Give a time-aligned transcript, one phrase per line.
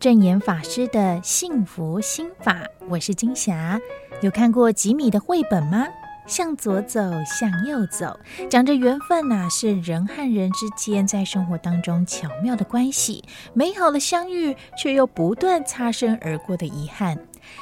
[0.00, 3.80] 正言法师的幸福心法，我是金霞。
[4.20, 5.88] 有看过吉米的绘本吗？
[6.24, 8.16] 向左走，向右走，
[8.48, 13.24] 讲着缘分呐、是人和人之间在生活当中巧妙的关系，
[13.54, 17.18] 美好的相遇，却又不断擦身而过的遗憾。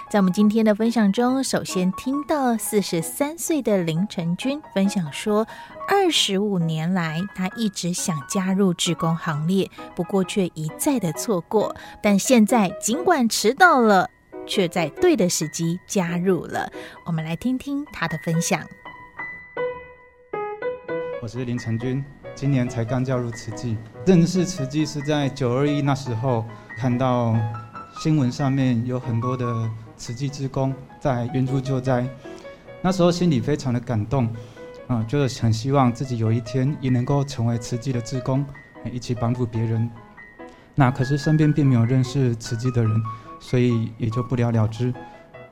[0.09, 5.47] 在我们今天的分享中，首先听到四十三岁的林成军分享说，
[5.88, 11.74] 二十五年来，他一直想加入志工行列，不过却一再的错过。
[12.01, 14.09] 但现在尽管迟到了，
[14.46, 16.71] 却在对的时机加入了。
[17.05, 18.62] 我们来听听他的分享。
[21.21, 23.77] 我是林成军，今年才刚加入慈济，
[24.07, 26.45] 认识慈济是在九二一那时候
[26.79, 27.34] 看到。
[27.98, 29.46] 新闻上面有很多的
[29.96, 32.07] 慈济之工在援助救灾，
[32.82, 34.29] 那时候心里非常的感动，
[34.87, 38.45] 啊，就是很希望自己有一天也能够成为慈济的志工，
[38.93, 39.90] 一起帮助别人。
[40.74, 43.02] 那可是身边并没有认识慈济的人，
[43.40, 44.93] 所以也就不了了之。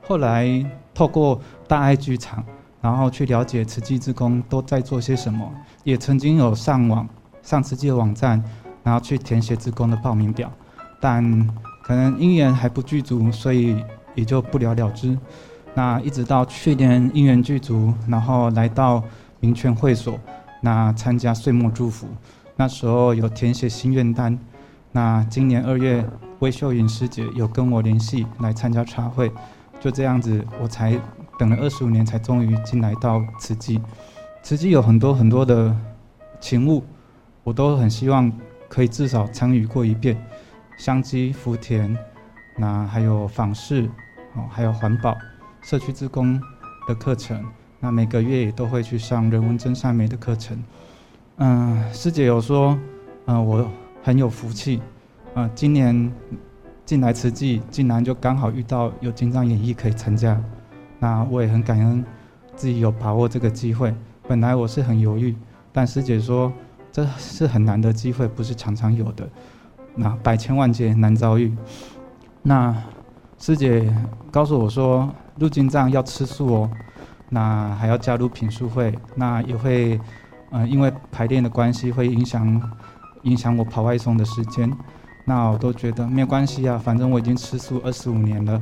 [0.03, 2.43] 后来透过大爱剧场，
[2.81, 5.51] 然后去了解慈济志工都在做些什么，
[5.83, 7.07] 也曾经有上网
[7.41, 8.43] 上慈济的网站，
[8.83, 10.51] 然后去填写志工的报名表，
[11.01, 11.49] 但。
[11.85, 13.75] 可能因缘还不具足，所以
[14.15, 15.17] 也就不了了之。
[15.73, 19.03] 那一直到去年因缘具足，然后来到
[19.39, 20.19] 民权会所，
[20.61, 22.07] 那参加岁末祝福，
[22.55, 24.39] 那时候有填写心愿单。
[24.91, 26.03] 那今年二月，
[26.39, 29.29] 魏秀云师姐有跟我联系来参加茶会，
[29.81, 30.97] 就这样子，我才
[31.37, 33.81] 等了二十五年，才终于进来到慈济。
[34.41, 35.75] 慈济有很多很多的
[36.39, 36.81] 勤务，
[37.43, 38.31] 我都很希望
[38.69, 40.17] 可以至少参与过一遍。
[40.77, 41.97] 香积福田，
[42.57, 43.89] 那还有访视，
[44.35, 45.17] 哦，还有环保、
[45.61, 46.39] 社区志工
[46.87, 47.43] 的课程，
[47.79, 50.61] 那每个月也都会去上人文真善美的课程。
[51.37, 52.77] 嗯，师姐有说，
[53.25, 53.69] 嗯，我
[54.03, 54.81] 很有福气，
[55.35, 56.11] 嗯，今年
[56.85, 60.39] 进来慈济，竟然就刚好遇到有金藏演艺可以参加，
[60.99, 62.03] 那我也很感恩
[62.55, 63.93] 自己有把握这个机会。
[64.27, 65.35] 本来我是很犹豫，
[65.71, 66.51] 但师姐说
[66.91, 69.27] 这是很难的机会，不是常常有的。
[69.95, 71.55] 那百千万劫难遭遇。
[72.41, 72.75] 那
[73.37, 73.93] 师姐
[74.31, 76.71] 告诉我说，入金藏要吃素哦，
[77.29, 79.99] 那还要加入品素会，那也会，
[80.51, 82.71] 呃，因为排练的关系会影响
[83.23, 84.71] 影响我跑外送的时间。
[85.25, 88.61] 那我都觉得没有关系啊，反正我已经吃素二十五年了。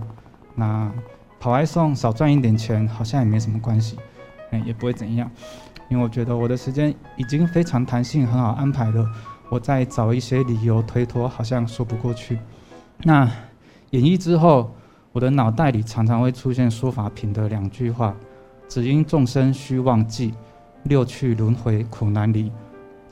[0.56, 0.92] 那
[1.40, 3.98] 跑外送少赚一点钱，好像也没什么关系，
[4.52, 5.30] 哎，也不会怎样，
[5.90, 9.06] 因为我觉得我的时间已经非常弹性，很好安排了。
[9.50, 12.40] 我再找一些理由推脱，好像说不过去。
[13.00, 13.30] 那
[13.94, 14.72] 演绎之后，
[15.12, 18.16] 我的脑袋里常常会出现说法品的两句话
[18.68, 20.34] ：“只因众生虚妄计，
[20.86, 22.52] 六趣轮回苦难离。”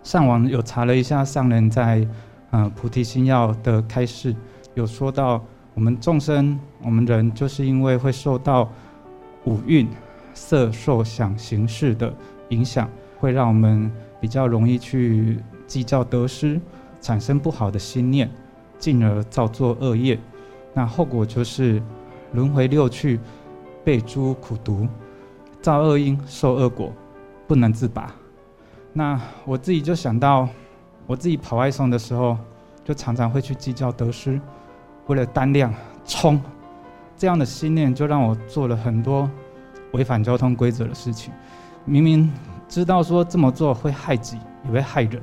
[0.01, 2.07] 上网有查了一下上人在
[2.53, 4.35] 嗯、菩提心要的开示，
[4.73, 5.41] 有说到
[5.75, 8.67] 我们众生，我们人就是因为会受到
[9.45, 9.87] 五蕴
[10.33, 12.11] 色受想行识的
[12.49, 15.37] 影响，会让我们比较容易去。
[15.67, 16.59] 计较得失，
[16.99, 18.29] 产生不好的心念，
[18.77, 20.19] 进而造作恶业，
[20.73, 21.81] 那后果就是
[22.33, 23.19] 轮回六趣，
[23.83, 24.87] 被诸苦毒，
[25.61, 26.91] 造恶因，受恶果，
[27.47, 28.11] 不能自拔。
[28.93, 30.47] 那我自己就想到，
[31.07, 32.37] 我自己跑外送的时候，
[32.83, 34.39] 就常常会去计较得失，
[35.07, 35.73] 为了单量
[36.05, 36.41] 冲，
[37.17, 39.29] 这样的心念就让我做了很多
[39.93, 41.33] 违反交通规则的事情。
[41.85, 42.31] 明明
[42.67, 45.21] 知道说这么做会害己，也会害人。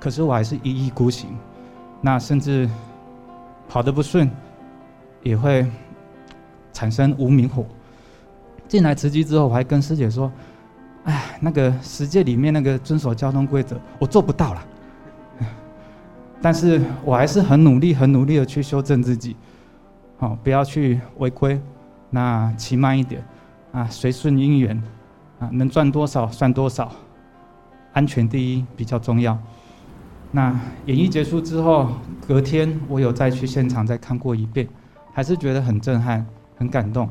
[0.00, 1.36] 可是我还是一意孤行，
[2.00, 2.68] 那甚至
[3.68, 4.30] 跑得不顺，
[5.24, 5.66] 也会
[6.72, 7.66] 产生无名火。
[8.68, 10.30] 进来慈济之后，我还跟师姐说
[11.04, 14.66] ：“哎，那个十诫里面那个遵守交通规则，我做不到了。
[16.40, 19.36] ”但是我还是很努力、很努力的去修正自己，
[20.18, 21.60] 好，不要去违规。
[22.10, 23.24] 那骑慢一点，
[23.72, 24.82] 啊，随顺因缘，
[25.40, 26.92] 啊，能赚多少算多少，
[27.92, 29.38] 安全第一比较重要。
[30.30, 31.88] 那演绎结束之后，
[32.26, 34.68] 隔天我有再去现场再看过一遍，
[35.14, 36.26] 还是觉得很震撼、
[36.58, 37.08] 很感动。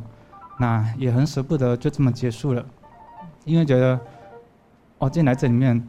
[0.60, 2.64] 那也很舍不得就这么结束了，
[3.44, 4.00] 因为觉得，
[5.00, 5.84] 哦，进来这里面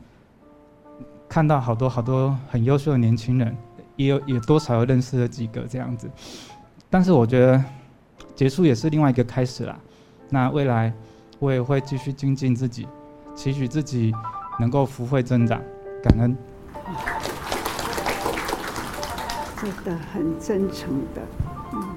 [1.29, 3.55] 看到好多好多很优秀的年轻人，
[3.97, 6.11] 也有也多少有认识了几个这样子。
[6.89, 7.63] 但是我觉得
[8.35, 9.79] 结束也是另外一个开始啦。
[10.31, 10.91] 那未来
[11.39, 12.89] 我也会继续精进自己，
[13.35, 14.15] 期许自己
[14.59, 15.61] 能够福慧增长，
[16.03, 16.35] 感恩。
[19.61, 21.21] 真的很真诚的，
[21.75, 21.94] 嗯。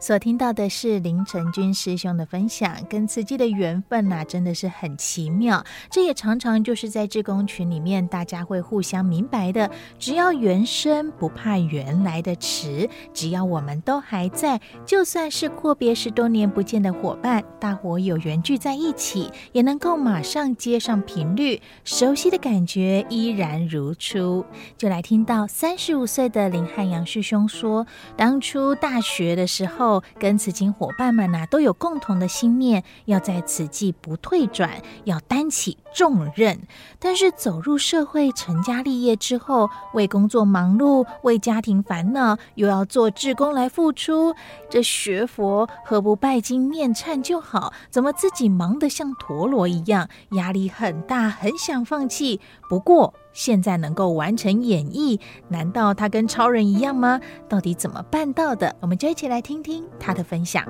[0.00, 5.64] 所听到的是林成军师兄的分享，跟慈济的缘分呐、真的是很奇妙。
[5.90, 9.68] 这也常常就是在志工群里面，大家会互相明白的。
[9.98, 12.88] 只要缘深，不怕缘来的迟。
[13.12, 24.44] 只要我们都还在，就算是阔别十多年不见的伙伴，大伙有缘聚在一起，也能够马上接上频率，熟悉的感觉依然如初。
[24.76, 27.84] 就来听到三十五岁的林汉阳师兄说，
[28.16, 29.87] 当初大学的时候。
[30.18, 34.70] 跟慈青伙伴们呐、都有共同的心念，要在慈济不退转，
[35.04, 36.58] 要担起重任。
[36.98, 44.34] 但是走入社会，成家立业之后，为工作忙碌，为家庭烦恼，又要做志工来付出。
[44.68, 47.72] 这学佛何不拜经念忏就好？
[47.90, 52.40] 怎么自己忙得像陀螺一样，压力很大，很想放弃。
[52.68, 53.14] 不过。
[53.32, 57.20] 现在能够完成演绎，难道他跟超人一样吗？
[57.48, 58.74] 到底怎么办到的？
[58.80, 60.64] 我们就一起来听听他的分享。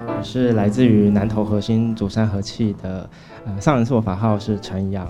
[0.00, 3.08] 我是来自于南投核心祖山和气的，
[3.46, 5.06] 呃，上人赐我法号是陈阳。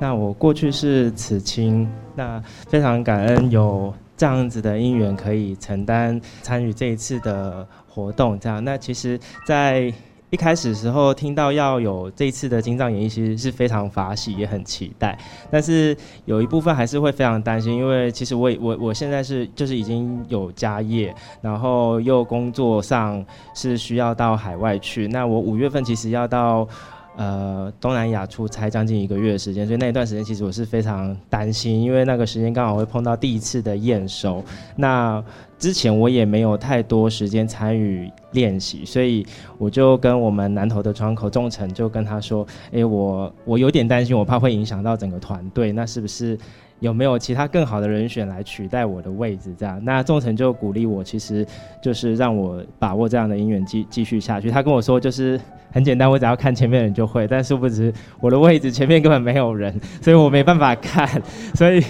[0.00, 8.36] 那我过去是此青，那非常感恩有这样子的因缘，可以承担参与这一次的活动。
[8.40, 9.16] 这样，那其实，
[9.46, 9.92] 在
[10.32, 15.16] 一开始时候听到要有这一次的金藏演艺，其实是非常法喜，也很期待。
[15.50, 15.94] 但是
[16.24, 23.22] 有一部分还是会非常担心，因为其实我我我现在是就是已经有家业，然后又工作上
[23.54, 25.06] 是需要到海外去。
[25.06, 26.66] 那我五月份其实要到
[27.16, 34.42] 呃东南亚出差将近一个月的时间，所以那一段时间其实我是非常担心，因为那个时间刚好会碰到第一次的验收。
[34.76, 35.22] 那
[35.58, 39.24] 之前我也没有太多时间参与练习，所以
[39.58, 46.36] 我就跟我们南投的窗口仲成就跟他说：“诶，我我有点担心，我怕会影响到整个团队，那是不是
[46.82, 49.54] 有没有其他更好的人选来取代我的位置？
[49.56, 51.46] 这样？”那众成就鼓励我，其实
[51.80, 54.50] 就是让我把握这样的姻缘继继续下去。
[54.50, 55.40] 他跟我说，就是
[55.70, 57.26] 很简单，我只要看前面的人就会。
[57.28, 61.08] 但殊不知我的位置前面根本没有人，所以我没办法看。
[61.54, 61.80] 所以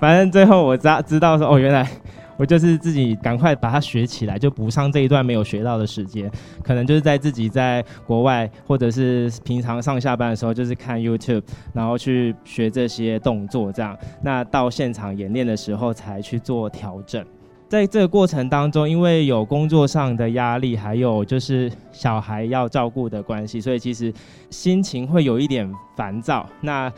[0.00, 1.88] 反正最后我知知道说，哦，原来。
[2.42, 6.28] 我就是自己赶快把它学起来，就补上这一段没有学到的时间。
[6.60, 13.96] 可能就是在自己在国外，或者是平常上下班的时候，就是看 YouTube，然后去学这些动作，这样。
[14.20, 17.24] 那到现场演练的时候才去做调整。
[17.68, 24.12] 在这个过程当中，因为有工作上的压力，还有就是小孩要照顾的关系，所以其实
[24.50, 26.44] 心情会有一点烦躁。
[26.60, 26.92] 那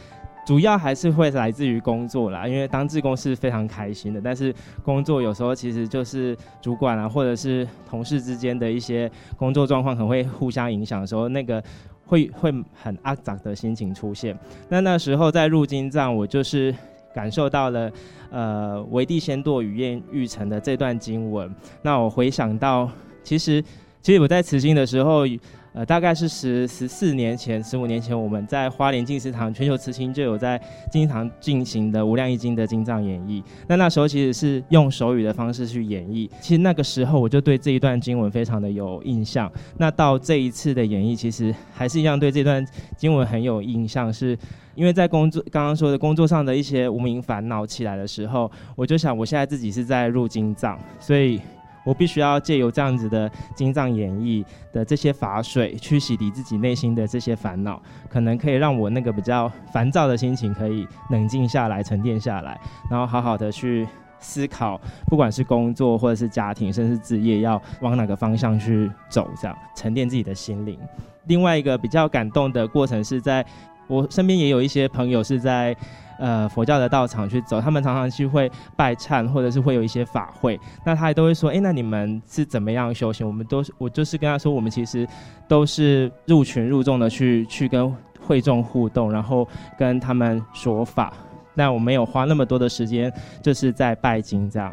[0.45, 11.63] 主要还是会来自于工作啦，因为当志工是非常开心的，但是工作有时候其实就是主管啊，或者是同事之间的一些工作状况，可能会互相影响的时候，那个
[12.05, 14.39] 会会很阿杂的心情出现。
[14.69, 16.75] 那那时候在入经藏，我就是
[17.15, 17.91] 感受到了，
[18.31, 21.51] 呃，维蒂仙堕语验玉成的这段经文。
[21.81, 22.91] 那我回想到，
[23.23, 23.65] 其实
[24.03, 25.25] 其实我在慈心的时候。
[25.75, 30.57] 呃，大概是十十四年前、十五年前，我们在花莲静思堂全球慈青就有在
[30.89, 33.43] 静思堂进行的《无量义经》的经藏演绎。
[33.67, 36.31] 那那时候其实是用手语的方式去演绎。
[36.41, 39.51] 其实那个时候我就对这一段经文非常的有印象。
[39.77, 42.65] 那到这一次的演绎，其实还是一样对这段
[42.97, 44.39] 经文很有印象，是
[44.77, 51.41] 因为在工作刚刚说的工作上的一些无名烦恼起来的时候，我就想我现在自己是在入经藏，所以。
[51.85, 62.59] 我必须要借由这样子的经藏演绎的这些法水，去洗涤自己内心的这些烦恼，可能可以让我那个比较烦躁的心情可以冷静下来、沉淀下来，
[62.91, 63.87] 然后好好的去
[64.19, 70.79] 思考，不管是工作或者是家庭，甚至职业，要往哪个方向去走，这样沉淀自己的心灵。
[71.27, 73.45] 另外一个比较感动的过程是在
[73.87, 75.77] 我身边也有一些朋友是在。
[76.17, 83.27] 呃，佛教的道场去走，他们常常去会拜忏，或者是会有一些法会，那他也都会说，哎，那你们是怎么样修行？
[83.27, 85.05] 我们都是，我就是跟他说，我们其实
[85.49, 91.13] 都是入群入众的去去跟会众互动，然后跟他们说法。
[91.53, 93.13] 那我没有花那么多的时间，
[93.43, 94.73] 就是在拜金这样。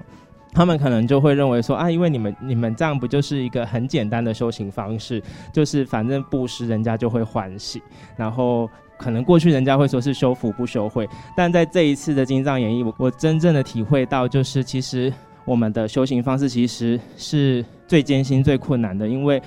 [0.53, 5.19] 他们可能就会认为说，啊，因为你们你们这样不就是一个很简单的修行方式，
[5.51, 7.81] 就是反正布施人家就会欢喜，
[8.15, 8.69] 然后。
[9.01, 15.11] 可能过去人家会说是修福不修慧，但在这一次的金藏演绎，我我真正的体会到，就是其实
[15.43, 19.41] 我们的修行方式其实是最艰辛、最困难的，因为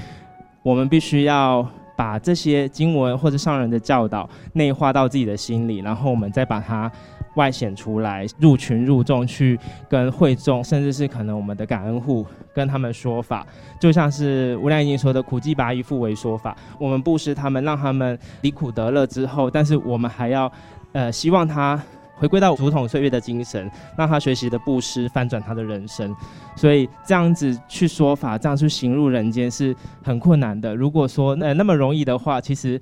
[0.62, 1.64] 我们必须要
[1.96, 6.90] 把这些经文或者上人的教导内化到自己的心里，然后我们再把它。
[7.34, 12.24] 外显出来，入群入众去跟会众，甚至是可能我们的感恩户
[12.54, 13.46] 跟他们说法，
[13.80, 16.56] 就像是无量义经说的“苦济拔一复为说法”。
[16.78, 20.50] 我们布施他们，让他们离苦得乐之后，但是我们还要，
[20.92, 21.80] 呃，希望他
[22.16, 26.14] 回归到竹筒岁月的精神，让他学习的布施翻转他的人生。
[26.54, 30.74] 所以这样子去说法，这样去行入人间是很困难的。
[30.74, 32.80] 如果说那那么容易的话，其实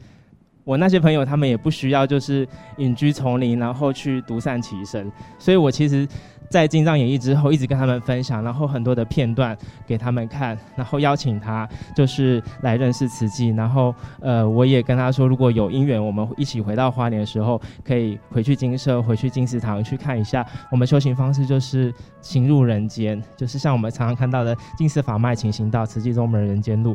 [0.64, 5.10] 我那些朋友他们也不需要就是隐居丛林，然后去独善其身。
[5.38, 6.06] 所以我其实。
[6.50, 11.66] 在《经藏演义》之后，一直跟他们分享，然后很多的片段给他们看，然后邀请他
[11.96, 21.90] 就是来认识慈济，然后呃，我也跟他说，如果有因缘，我们一起回到花莲的时候，可以回去金舍，回去金石堂去看一下我们修行方式，就是
[22.20, 26.94] 行入人间，就是像我们常常看到的“尽思法脉，勤行道，慈济宗门人间路”，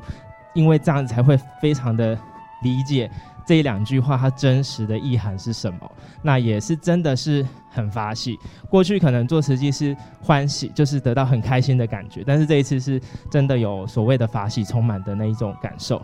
[0.53, 2.15] 因为这样子才会非常的
[2.64, 3.10] 理解。
[3.46, 5.92] 这两句话，它真实的意涵是什么？
[6.22, 8.38] 那也是真的是很法喜。
[8.70, 16.02] 过去可能做实际是欢喜，就是得到很开心的感觉，但是这一次是真的有所谓的法喜充满的那一种感受。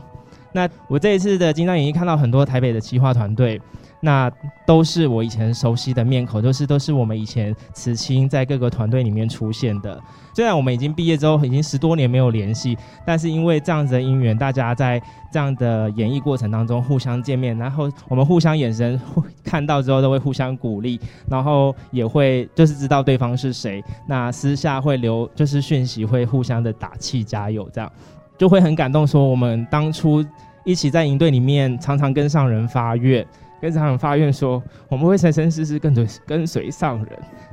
[0.54, 3.60] 那我这一次的金藏演义看到很多台北的企划团队。
[4.06, 4.30] 那
[4.66, 9.98] 都是我以前熟悉的面孔，都是都是我们以前慈青在各个团队里面出现的。
[10.36, 19.00] 虽然我们已经毕业之后已经十多年没有联系，但是因为这样子的因缘，大家在这样的演绎过程当中互相见面，然后我们互相眼神
[19.42, 23.82] 看到之后都会互相鼓励，然后也会就是知道对方是谁。
[24.06, 27.90] 那私下会留就是讯息，会互相的打气加油，这样
[28.38, 29.08] 就会很感动。
[29.08, 30.22] 说我们当初
[30.66, 33.26] 一起在营队里面，常常跟上人发愿。
[33.64, 37.08] 跟上人发愿说，我们会生生世世跟随跟随上人，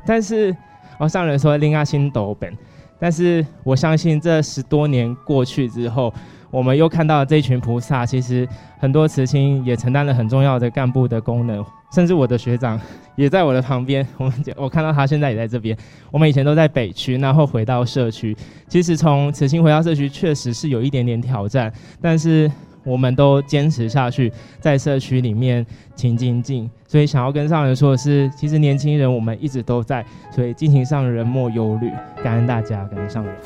[0.04, 0.52] 但是
[0.98, 2.52] 哦，上人说令阿心斗本，
[2.98, 6.12] 但是我相信这十多年过去之后，
[6.50, 8.44] 我们又看到了这群菩萨，其实
[8.80, 11.64] 很多慈亲也承担了很重要的干部的功能，
[11.94, 12.76] 甚至我的学长
[13.14, 15.78] 也在我的旁边，我们我看到他现在也在这边。
[16.10, 18.36] 我们以前都在北区，然后回到社区，
[18.66, 22.50] 其实从慈亲回到社区确实是有一点点挑战，但是。
[22.84, 31.90] 我们都坚持下去，在社区里面勤精进，所以想要跟上人说的是，其实年轻人我们一直都在，所以敬请上人莫忧虑，
[32.22, 33.36] 感恩大家，感恩上人。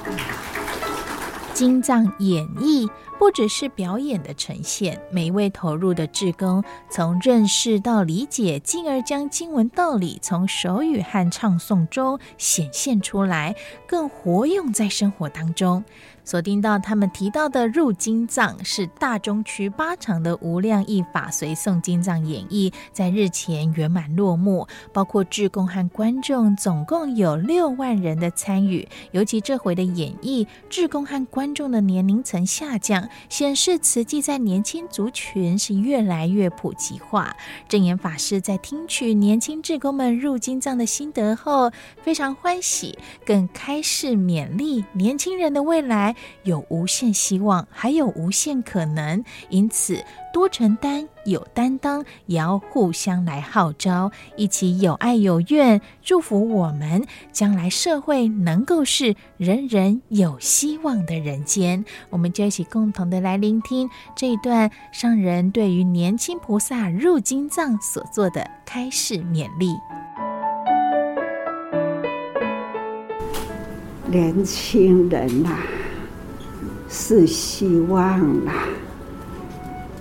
[1.53, 13.55] 经藏演绎不只是表演的呈现，每一位投入的志工，从认识到理解，进而将经文道理从手语和唱诵中显现出来，
[13.87, 15.85] 更活用在生活当中。
[16.25, 28.89] 锁定到他们提到的入经藏是大中区八场的无量义法随诵经藏演义，在日前圆满落幕，包括志工和观众，总共有六万人的参与。
[29.13, 37.37] 尤其这回的演义，志工和观众的年龄层下降，显示慈济在年轻族群是越来越普及化。
[37.69, 41.71] 证严法师在听取年轻志工们入经藏的心得后，
[42.03, 46.14] 非常欢喜，更开示勉励年轻人的未来。
[46.43, 61.85] 有无限希望，还有无限可能，因此多承担、有担当，也要互相来号召，一起有爱有愿，祝福我们将来社会能够是人人有希望的人间。
[62.11, 69.69] 我们就一起共同的来聆听这一段上人对于年轻菩萨入经藏所做的开示勉励。
[74.07, 75.59] 年轻人呐、
[76.97, 78.53] 是希望啦，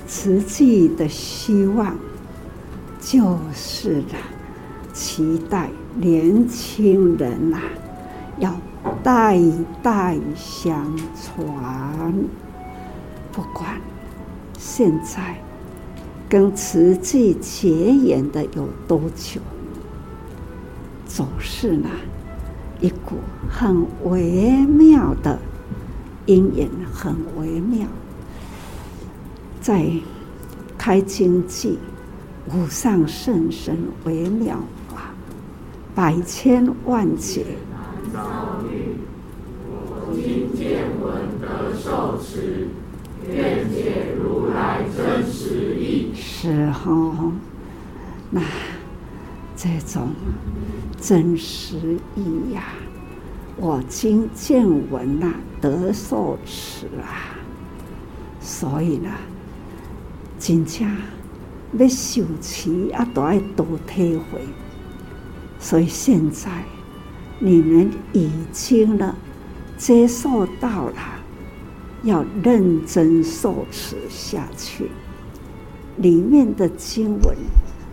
[0.05, 1.97] 慈济的希望
[3.01, 4.19] 就是啦，
[4.93, 7.57] 期待年轻人呐，
[8.37, 8.55] 要
[9.01, 9.41] 代
[9.81, 12.13] 代相传。
[13.31, 13.81] 不管
[14.59, 15.35] 现在
[16.29, 19.41] 跟慈济结缘的有多久，
[21.07, 21.89] 总是呢
[22.79, 23.15] 一股
[23.49, 25.39] 很微妙的。
[26.25, 27.87] 阴影很微妙，
[29.59, 29.91] 在
[30.77, 31.79] 开经记，
[32.47, 35.11] 无上甚深微妙法，
[35.95, 37.45] 百千万劫
[38.13, 38.95] 遭遇，
[39.65, 42.67] 我今见闻得受持，
[43.27, 46.11] 愿解如来真实义。
[46.13, 47.31] 是哈，
[48.29, 48.41] 那
[49.55, 50.09] 这种
[51.01, 52.93] 真实意呀、啊。
[53.55, 55.31] 我今见闻呐，
[55.61, 57.37] 得受持啊，
[58.41, 59.09] 所以呢，
[60.39, 60.89] 真正
[61.77, 64.41] 要受持啊，都要多体会。
[65.59, 66.49] 所以现在
[67.39, 69.15] 你们已经呢
[69.77, 71.01] 接受到了，
[72.01, 74.89] 要认真受持下去。
[75.97, 77.37] 里面的经文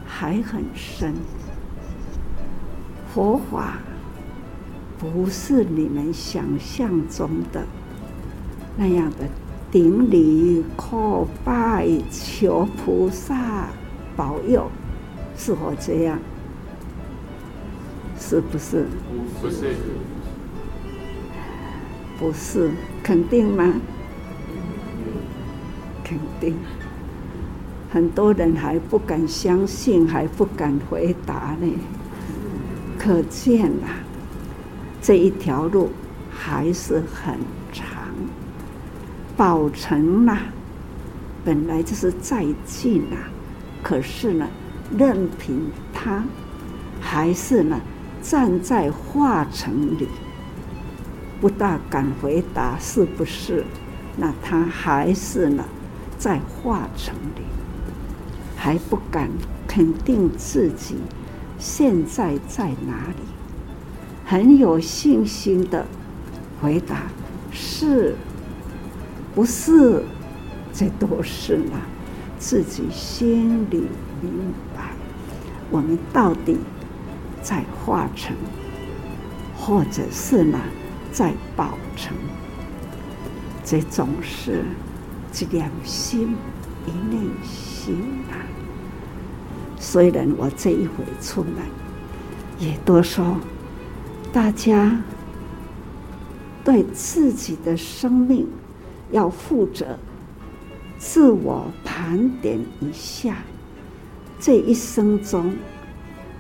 [0.07, 1.15] 还很深，
[3.15, 3.79] 佛法。
[5.01, 7.65] 不是你们想象中的
[8.77, 9.27] 那样的
[9.71, 13.69] 顶礼叩拜求菩萨
[14.15, 14.71] 保佑，
[15.39, 16.19] 是否这样？
[18.19, 18.85] 是不是？
[19.41, 19.75] 不是。
[22.19, 22.71] 不是，
[23.03, 23.73] 肯定吗？
[26.05, 26.55] 肯定。
[27.91, 31.67] 很多人还不敢相信，还不敢回答呢。
[32.99, 34.05] 可见啊，
[35.01, 35.91] 这一条路
[36.31, 37.39] 还是很
[37.73, 37.87] 长。
[39.37, 40.39] 宝成呐，
[41.45, 43.17] 本来就是在近呐，
[43.83, 44.47] 可是呢，
[44.97, 46.23] 任凭他，
[47.01, 47.81] 还是呢，
[48.21, 50.07] 站在化城里，
[51.41, 53.65] 不大敢回答是不是？
[54.17, 55.65] 那他还是呢，
[56.19, 57.43] 在化城里。
[58.63, 59.31] 还不敢
[59.67, 60.97] 肯定自己
[61.59, 63.30] 现在在哪里，
[64.31, 65.85] 很有信心的
[66.63, 67.03] 回答
[67.51, 68.15] ：“是，
[69.35, 70.05] 不是？
[70.73, 71.73] 这都是呢，
[72.39, 73.89] 自己心里
[74.23, 74.31] 明
[74.73, 74.93] 白。
[75.69, 76.59] 我们到底
[77.43, 78.37] 在化成，
[79.59, 80.61] 或者是呢，
[81.11, 82.15] 在保成？
[83.65, 84.63] 这总是
[85.33, 86.37] 这两心
[86.87, 87.97] 一念心
[88.31, 88.39] 啊。”
[89.77, 91.67] 虽然我这一回出来，
[92.65, 93.37] 也都说
[94.33, 95.03] 大家
[96.65, 98.47] 对自己的生命
[99.11, 99.99] 要负责，
[100.99, 103.39] 自我盘点一下，
[104.39, 105.53] 这一生中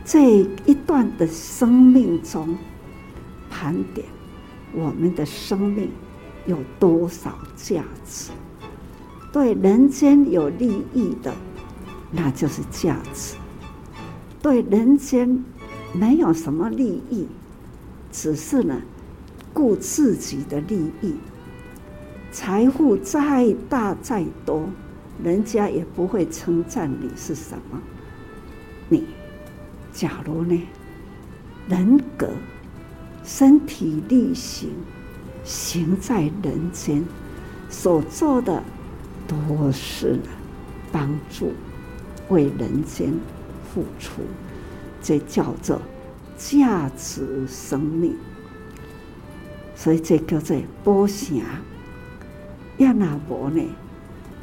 [0.04, 2.56] 这一段的生命中，
[3.50, 4.06] 盘点
[4.72, 5.90] 我们的生命
[6.46, 8.30] 有多少价值，
[9.32, 11.34] 对人间有利益的。
[12.12, 13.36] 那就是价值。
[14.42, 15.44] 对人间
[15.92, 17.28] 没有什么利益，
[18.12, 18.80] 只是呢，
[19.52, 21.14] 顾自己的利益。
[22.32, 24.68] 财富再大再多，
[25.22, 27.80] 人家也不会称赞你是什么。
[28.88, 29.04] 你，
[29.92, 30.62] 假如呢，
[31.68, 32.28] 人格、
[33.24, 34.70] 身体力行，
[35.44, 37.04] 行在人间，
[37.68, 38.62] 所做的
[39.26, 40.18] 都是
[40.92, 41.52] 帮助。
[42.28, 43.12] 为人间
[43.74, 44.22] 付出，
[45.02, 45.82] 这叫做
[46.40, 48.16] 价值生命。
[49.76, 51.40] 所以这叫做宝成。
[52.78, 53.62] 要那无呢，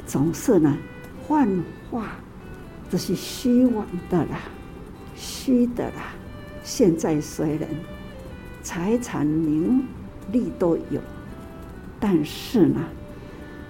[0.06, 0.78] 总是呢
[1.26, 1.48] 幻
[1.90, 2.12] 化，
[2.88, 4.38] 这是虚妄的啦，
[5.16, 6.14] 虚的啦。
[6.62, 7.68] 现在虽然
[8.62, 9.82] 财产名
[10.30, 11.00] 利都有，
[11.98, 12.80] 但是呢，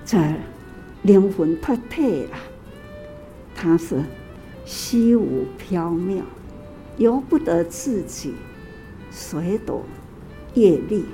[0.04, 0.18] 这
[1.02, 2.36] 灵魂脱体了。
[3.54, 4.02] 它是
[4.66, 6.20] 虚无缥缈，
[6.98, 8.34] 由不得自己，
[9.10, 9.82] 随躲
[10.54, 11.06] 业力，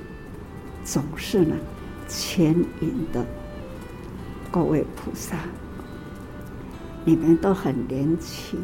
[0.83, 1.55] 总是呢
[2.07, 3.25] 牵引的。
[4.51, 5.37] 各位菩萨，
[7.05, 8.59] 你们都很年轻，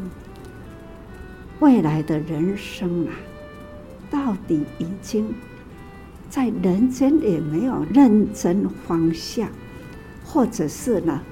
[1.60, 3.14] 未来的人生啊，
[4.10, 5.32] 到底已经
[6.28, 9.48] 在人间也没有认真方向，
[10.24, 11.22] 或者是呢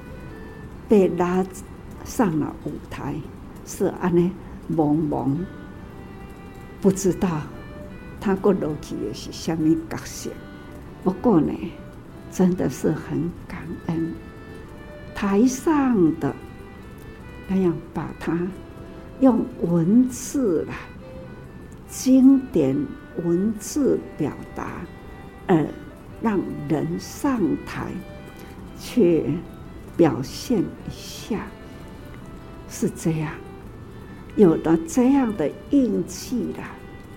[0.88, 1.44] 被拉。
[2.02, 3.14] 上了舞台，
[3.66, 4.30] 是安呢
[4.74, 5.36] 懵懵，
[6.80, 7.42] 不知道
[8.20, 10.30] 他过落去的是什么角色。
[11.04, 11.52] 不过呢，
[12.30, 14.14] 真的是很感恩
[15.14, 16.34] 台上的
[17.48, 18.38] 那样把它
[19.20, 20.74] 用文字来
[21.88, 22.76] 经典
[23.24, 24.82] 文字表达，
[25.46, 25.66] 而
[26.22, 27.88] 让人上台
[28.78, 29.34] 去
[29.96, 31.40] 表现一下。
[32.68, 33.32] 是这样，
[34.36, 36.64] 有了这样的运气了，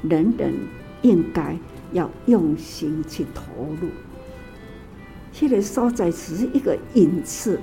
[0.01, 0.53] 人人
[1.01, 1.57] 应该
[1.91, 3.43] 要用心去投
[3.81, 3.89] 入。
[5.31, 7.59] 这个所在只是一个引子，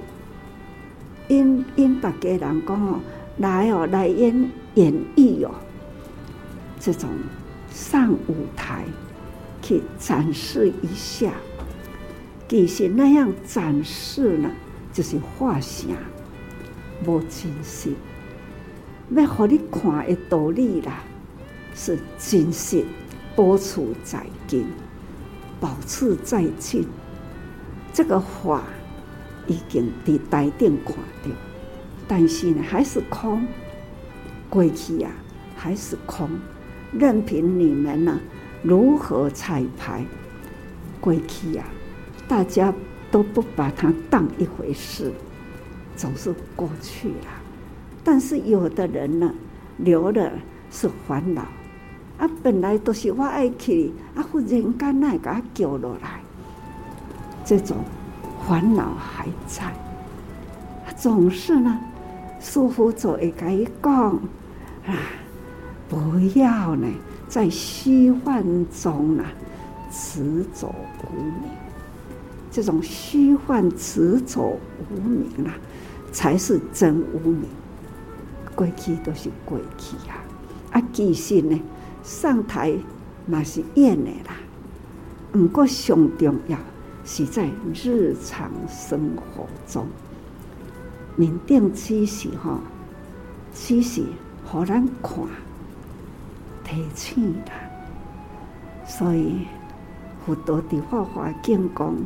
[1.28, 3.00] 因因大家人讲哦，
[3.38, 5.50] 来哦，来演演绎哦，
[6.78, 7.08] 这种
[7.70, 8.84] 上舞台
[9.62, 11.32] 去展示一下，
[12.48, 14.50] 其实那样展示呢，
[14.92, 15.90] 就是画像。
[17.06, 17.92] 无真实，
[19.10, 21.02] 要互你看的道理啦，
[21.74, 22.84] 是真实，
[23.34, 24.66] 保持在今，
[25.58, 26.86] 保持在今。
[27.92, 28.62] 这个画
[29.48, 30.94] 已经伫台顶看
[31.24, 31.30] 到，
[32.06, 33.44] 但是呢，还是空。
[34.48, 35.10] 过去啊，
[35.56, 36.28] 还是空。
[36.92, 38.20] 任凭你们呢
[38.62, 40.04] 如何彩排，
[41.00, 41.66] 过去啊，
[42.28, 42.72] 大家
[43.10, 45.12] 都不把它当一回事。
[45.96, 47.39] 总是过去了，
[48.02, 49.32] 但是有的人呢，
[49.78, 50.32] 留的
[50.70, 51.42] 是烦恼
[52.18, 52.28] 啊。
[52.42, 56.20] 本来都是我爱去啊，忽然间那给他叫落来，
[57.44, 57.76] 这种
[58.46, 59.72] 烦恼还在。
[60.96, 61.78] 总是呢，
[62.40, 63.92] 师父就会跟伊讲
[64.86, 64.96] 啊，
[65.88, 66.86] 不要呢
[67.28, 69.24] 在虚幻中呢，
[69.90, 71.50] 执着无明。
[72.50, 74.58] 这种虚幻执着
[74.90, 75.54] 无明啊，
[76.12, 77.44] 才是真无明。
[78.60, 80.20] 过去都是过去啊，
[80.72, 81.58] 啊，其实呢，
[82.02, 82.74] 上台
[83.24, 84.36] 嘛是演的啦。
[85.32, 86.58] 不过上重要
[87.02, 89.86] 是在日常生活中，
[91.16, 92.60] 面顶知识哈，
[93.54, 94.04] 知识
[94.44, 95.24] 好难看。
[96.62, 97.52] 提醒啦，
[98.86, 99.46] 所以
[100.26, 101.96] 佛陀的法华经讲，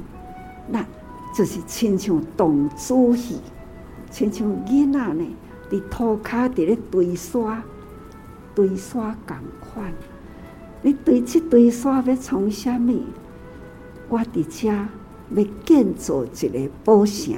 [0.69, 0.87] 那
[1.35, 3.41] 就是亲像童子戏，
[4.13, 5.25] 亲像囡仔呢，
[5.75, 7.63] 伫涂骹伫咧堆沙，
[8.55, 9.93] 堆沙共款。
[10.83, 13.07] 你堆这堆沙要从虾米？
[14.09, 17.35] 我伫遮要建造一个宝城，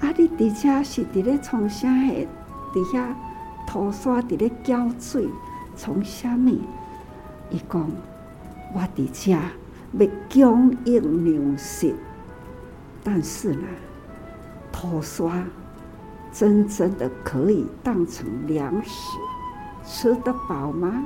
[0.00, 0.14] 啊！
[0.16, 2.28] 你伫遮是伫咧从啥诶？
[2.72, 3.08] 伫遐
[3.66, 5.28] 涂沙伫咧浇水。
[5.74, 6.60] 从虾米？
[7.50, 7.90] 伊讲
[8.74, 11.94] 我伫遮要供应粮食，
[13.02, 13.62] 但是呢，
[14.70, 15.44] 涂沙
[16.32, 19.18] 真正的可以当成粮食，
[19.84, 21.04] 吃得饱吗？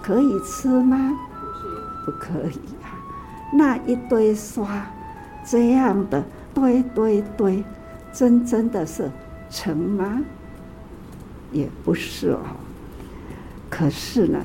[0.00, 1.16] 可以吃吗？
[2.04, 2.98] 不可以啊！
[3.52, 4.90] 那一堆沙
[5.44, 7.62] 这样的堆堆堆，
[8.12, 9.10] 真正的是
[9.50, 10.20] 成吗？
[11.52, 12.40] 也不是哦。
[13.68, 14.40] 可是呢，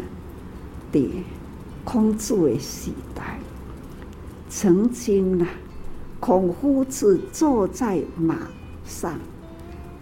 [0.91, 1.01] 在
[1.83, 3.39] 孔子为时代，
[4.49, 5.47] 曾经呢，
[6.19, 8.35] 孔夫子坐在马
[8.85, 9.17] 上，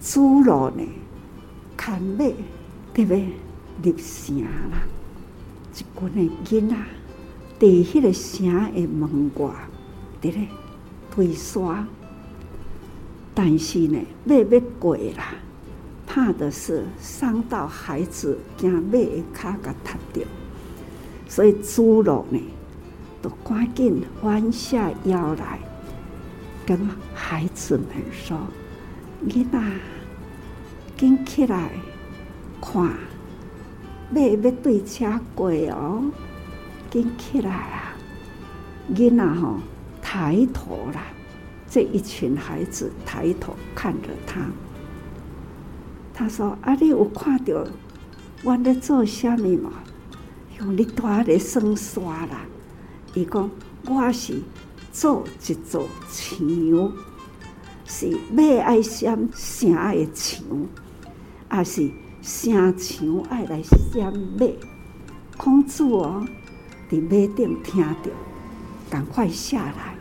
[0.07, 0.83] 猪肉呢，
[1.75, 2.17] 牵马
[2.93, 3.27] 对不对？
[3.83, 4.39] 入城
[4.71, 4.77] 啦，
[5.73, 6.75] 一群的囡仔
[7.59, 9.49] 在迄个城的门外，
[10.21, 10.47] 伫咧
[11.09, 11.85] 推沙，
[13.33, 15.33] 但是呢，马要过啦。
[16.07, 20.27] 怕的是伤到孩子，惊马的脚给踢掉，
[21.27, 22.39] 所以猪肉呢，
[23.23, 25.59] 都赶紧弯下腰来，
[26.65, 26.79] 跟
[27.13, 28.37] 孩子们说
[29.19, 29.73] ：“你呐，
[30.97, 31.69] 紧起来，
[32.61, 32.83] 看，
[34.09, 36.11] 马要对车过哦，
[36.89, 37.93] 紧起来啊！
[38.87, 39.57] 你呐吼，
[40.01, 41.03] 抬头啦，
[41.69, 44.41] 这一群孩子抬头看着他。”
[46.13, 47.65] 他说：“啊，你有看到
[48.43, 49.71] 我在做虾米吗？
[50.59, 52.45] 用你带来生刷啦。
[53.13, 53.49] 伊讲
[53.85, 54.41] 我是
[54.93, 56.37] 做一座墙，
[57.85, 60.41] 是马爱掀城的墙，
[61.47, 61.89] 还是
[62.21, 64.45] 掀墙爱来掀马？
[65.37, 66.25] 孔子哦，
[66.89, 68.11] 伫马顶听到，
[68.89, 69.95] 赶快下来，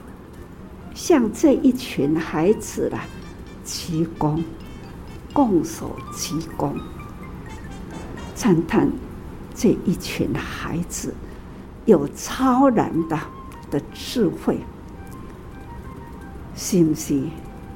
[0.95, 3.01] 向这一群孩子啦
[3.65, 4.43] 鞠躬。”
[5.35, 6.75] 拱手鞠躬，
[8.37, 8.89] 赞叹
[9.53, 11.13] 这一群孩子
[11.87, 13.19] 有超然的
[13.69, 14.61] 的智慧，
[16.55, 17.21] 是不是？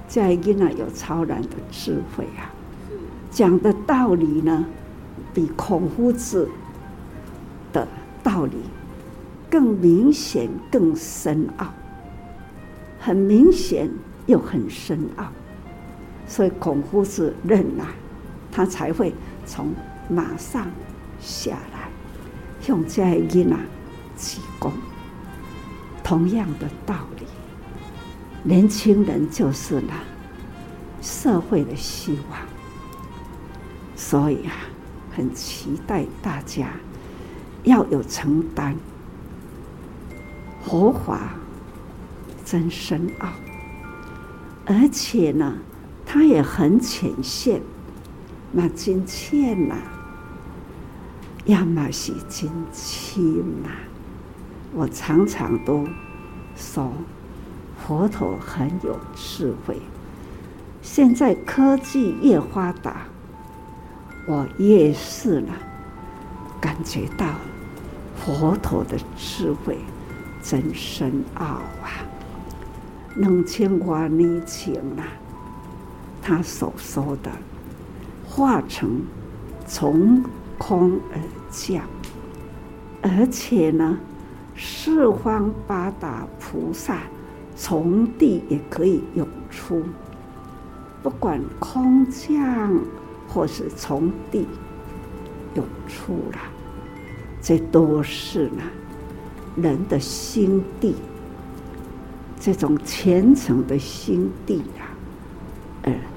[0.07, 2.55] 这囡仔有超然的智慧啊！
[3.31, 4.65] 讲的道理呢，
[5.33, 6.49] 比孔夫子
[7.73, 7.87] 的
[8.23, 8.57] 道理
[9.51, 11.67] 更明显、更深奥，
[12.99, 13.91] 很明显
[14.27, 15.27] 又很深奥。
[16.27, 17.87] 所以孔夫子认了，
[18.51, 19.15] 他才会
[19.47, 19.73] 从
[20.09, 20.67] 马上
[21.21, 21.89] 下来，
[22.67, 23.57] 用这些囡仔
[24.17, 24.71] 鞠躬。
[26.03, 27.27] 同样的道理，
[28.43, 29.93] 年轻人就是呢
[31.03, 32.41] 社会的希望，
[34.09, 34.55] 所以啊，
[35.15, 36.71] 很期待大家
[37.65, 38.75] 要有承担。
[40.65, 41.35] 佛法
[42.43, 43.29] 真深奥，
[44.65, 45.59] 而且呢。
[46.11, 47.61] 它也很浅显，
[48.51, 49.75] 那金钱呐，
[51.45, 53.69] 要么是金轻呐。
[54.73, 55.87] 我常常都
[56.57, 56.91] 说，
[57.77, 59.77] 佛陀很有智慧。
[60.81, 63.03] 现在科技越发达，
[64.29, 65.55] 我越是呢，
[66.61, 67.27] 感觉到
[68.15, 69.79] 佛陀的智慧
[70.43, 72.05] 真深奥啊！
[73.17, 75.09] 能牵挂你情啊。
[76.21, 77.31] 他所说的
[78.29, 79.01] 化成
[79.67, 80.23] 从
[80.59, 81.19] 空而
[81.51, 81.83] 降，
[83.01, 83.99] 而且呢，
[84.55, 86.99] 四方八达菩萨
[87.57, 89.83] 从地也可以涌出，
[91.03, 92.79] 不管空降
[93.29, 94.47] 或是从地
[95.55, 96.39] 涌出了，
[97.41, 98.63] 这都是呢
[99.57, 100.95] 人的心地，
[102.41, 104.89] 这种虔诚的心地啊。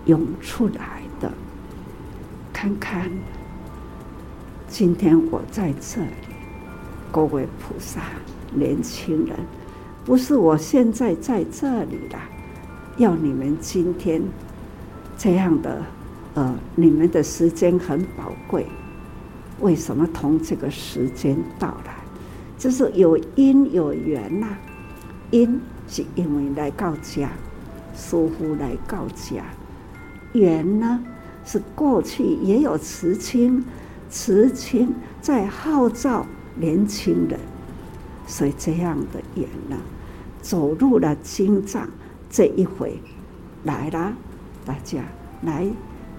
[0.05, 1.31] 涌出来的，
[2.51, 3.09] 看看，
[4.67, 6.07] 今天我在这里
[7.11, 8.01] 各位菩萨、
[8.51, 9.37] 年轻人，
[10.03, 12.27] 不是我现在在这里啦，
[12.97, 14.23] 要你们今天
[15.15, 15.83] 这样的，
[16.33, 18.65] 呃，你们的时间很宝贵。
[19.59, 21.95] 为什么同这个时间到来？
[22.57, 24.47] 就是有因有缘呐、
[25.29, 27.29] 因是因为来到家，
[27.95, 29.43] 师父来到家。
[30.33, 31.03] 缘呢，
[31.43, 33.63] 是过去也有慈亲，
[34.09, 37.39] 慈亲在号召年轻人，
[38.25, 39.75] 所以这样的缘呢，
[40.41, 41.89] 走入了经藏
[42.29, 42.99] 这一回
[43.63, 44.13] 来了，
[44.65, 45.03] 大家
[45.41, 45.67] 来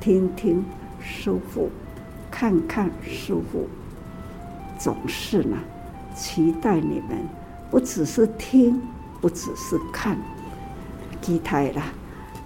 [0.02, 0.64] 听听
[1.00, 1.70] 师父。
[2.28, 3.68] 看看师父，
[4.76, 5.56] 总是呢，
[6.12, 7.18] 期待你们
[7.70, 8.82] 不只是听，
[9.20, 10.18] 不只是看，
[11.20, 11.84] 期待啦，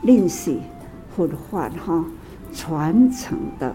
[0.03, 0.61] 练习
[1.15, 2.05] 佛法哈
[2.53, 3.75] 传承的，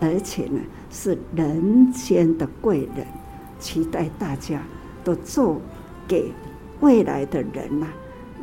[0.00, 0.60] 而且呢
[0.90, 3.06] 是人间的贵人，
[3.58, 4.60] 期待大家
[5.02, 5.62] 都做
[6.06, 6.30] 给
[6.80, 7.86] 未来的人呐，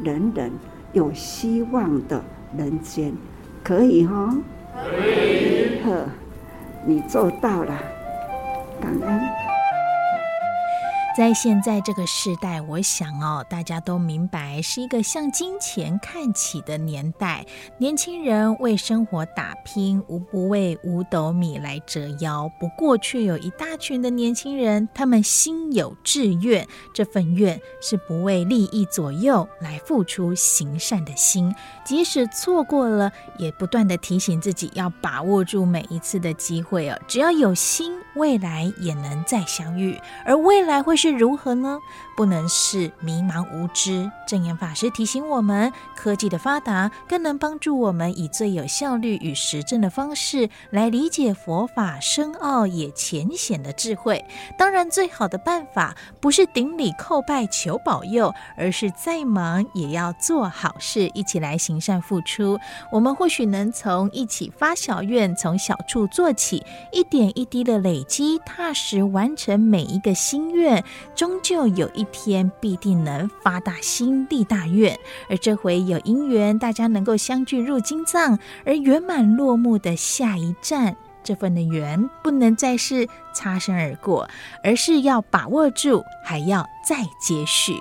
[0.01, 0.51] 人人
[0.93, 2.23] 有希望的
[2.57, 3.13] 人间，
[3.63, 4.35] 可以哈？
[5.83, 6.05] 呵。
[6.83, 7.77] 你做到了，
[8.81, 9.40] 感恩。
[11.13, 17.45] 在现在这个时代，我想哦，大家都明白是一个向金钱看齐的年代。
[17.77, 22.49] 年轻人为生活打拼，无不为五斗米来折腰。
[22.57, 31.53] 不过，却有一大群的年轻人，他们心有志愿，这份愿是不为利益左右来付出行善的心。
[31.83, 36.97] 即使错过了，也不断的提醒自己要把握住每一次的机会哦。
[37.05, 39.99] 只要有心，未来也能再相遇。
[40.25, 41.00] 而未来会。
[41.01, 41.81] 是如何呢？
[42.15, 44.11] 不能是迷茫无知。
[44.27, 54.23] 证言法师提醒我们，科技的发达更能帮助我们以最有效率与实证的方式来理解佛法深奥也浅显的智慧。
[54.57, 62.57] 当然，最好的办法不是顶礼叩拜求保佑，而是再忙也要做好事，一起来行善付出。
[62.91, 70.83] 我们或许能从一起发小愿，从小处做起，一点一滴的累积，踏实完成每一个心愿。
[71.15, 74.97] 终究有一天必定能发大心、立大愿，
[75.29, 84.29] 而这回有姻缘，大家能够相聚入金藏，而圆满落幕的下一站，这份的缘不能再是擦身而过，
[84.63, 87.75] 而是要把握住，还要再接续。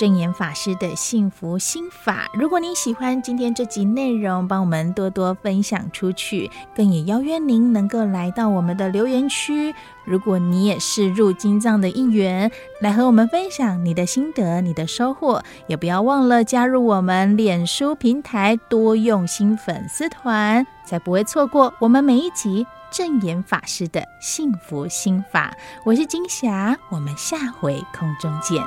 [0.00, 9.74] 证严法师的幸福心法，如果您喜欢今天这集内容，帮我们多多分享出去，更也邀约您能够来到我们的留言区。
[10.06, 25.54] 如果你也是入金藏的一员，来和我们分享你的心得、你的收获，也不要忘了加入我们脸书平台多用心粉丝团，才不会错过我们每一集证严法师的幸福心法。
[25.84, 28.64] 我是金霞，我们下回空中见。